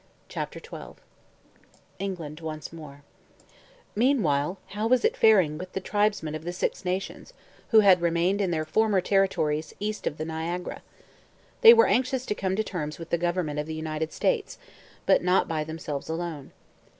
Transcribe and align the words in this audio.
CHAPTER 0.29 0.57
XII 0.59 0.99
ENGLAND 1.99 2.39
ONCE 2.39 2.73
MORE 2.73 3.03
Meanwhile, 3.95 4.57
how 4.69 4.87
was 4.87 5.05
it 5.05 5.15
faring 5.15 5.59
with 5.59 5.73
the 5.73 5.79
tribesmen 5.79 6.33
of 6.33 6.43
the 6.43 6.51
Six 6.51 6.83
Nations 6.83 7.33
who 7.69 7.81
had 7.81 8.01
remained 8.01 8.41
in 8.41 8.49
their 8.49 8.65
former 8.65 8.99
territories 8.99 9.75
east 9.79 10.07
of 10.07 10.17
the 10.17 10.25
Niagara? 10.25 10.81
They 11.61 11.75
were 11.75 11.85
anxious 11.85 12.25
to 12.25 12.33
come 12.33 12.55
to 12.55 12.63
terms 12.63 12.97
with 12.97 13.11
the 13.11 13.19
government 13.19 13.59
of 13.59 13.67
the 13.67 13.75
United 13.75 14.11
States, 14.11 14.57
but 15.05 15.21
not 15.21 15.47
by 15.47 15.63
themselves 15.63 16.09
alone. 16.09 16.51